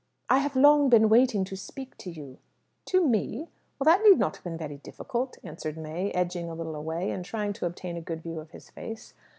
"I 0.31 0.39
have 0.39 0.55
long 0.55 0.89
been 0.89 1.09
wanting 1.09 1.43
to 1.43 1.55
speak 1.55 1.95
to 1.99 2.09
you." 2.09 2.39
"To 2.85 3.05
me? 3.05 3.49
Well, 3.77 3.85
that 3.85 4.01
need 4.03 4.17
not 4.17 4.37
have 4.37 4.43
been 4.43 4.57
very 4.57 4.77
difficult," 4.77 5.37
answered 5.43 5.77
May, 5.77 6.09
edging 6.13 6.49
a 6.49 6.55
little 6.55 6.73
away, 6.75 7.11
and 7.11 7.23
trying 7.23 7.53
to 7.53 7.67
obtain 7.67 7.97
a 7.97 8.01
good 8.01 8.23
view 8.23 8.39
of 8.39 8.49
his 8.49 8.71
face. 8.71 9.13